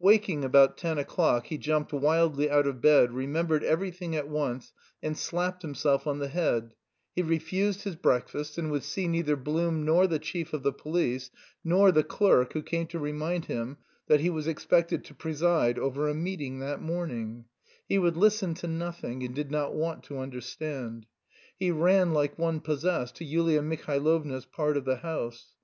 Waking 0.00 0.44
about 0.44 0.76
ten 0.76 0.98
o'clock, 0.98 1.46
he 1.46 1.56
jumped 1.56 1.92
wildly 1.92 2.50
out 2.50 2.66
of 2.66 2.80
bed 2.80 3.12
remembered 3.12 3.62
everything 3.62 4.16
at 4.16 4.26
once, 4.28 4.72
and 5.00 5.16
slapped 5.16 5.62
himself 5.62 6.08
on 6.08 6.18
the 6.18 6.26
head; 6.26 6.74
he 7.14 7.22
refused 7.22 7.82
his 7.84 7.94
breakfast, 7.94 8.58
and 8.58 8.72
would 8.72 8.82
see 8.82 9.06
neither 9.06 9.36
Blum 9.36 9.84
nor 9.84 10.08
the 10.08 10.18
chief 10.18 10.52
of 10.52 10.64
the 10.64 10.72
police 10.72 11.30
nor 11.62 11.92
the 11.92 12.02
clerk 12.02 12.52
who 12.52 12.62
came 12.62 12.88
to 12.88 12.98
remind 12.98 13.44
him 13.44 13.76
that 14.08 14.18
he 14.18 14.28
was 14.28 14.48
expected 14.48 15.04
to 15.04 15.14
preside 15.14 15.78
over 15.78 16.08
a 16.08 16.14
meeting 16.14 16.58
that 16.58 16.82
morning; 16.82 17.44
he 17.88 17.96
would 17.96 18.16
listen 18.16 18.54
to 18.54 18.66
nothing, 18.66 19.22
and 19.22 19.36
did 19.36 19.52
not 19.52 19.72
want 19.72 20.02
to 20.02 20.18
understand. 20.18 21.06
He 21.60 21.70
ran 21.70 22.12
like 22.12 22.36
one 22.36 22.58
possessed 22.58 23.14
to 23.18 23.24
Yulia 23.24 23.62
Mihailovna's 23.62 24.46
part 24.46 24.76
of 24.76 24.84
the 24.84 24.96
house. 24.96 25.54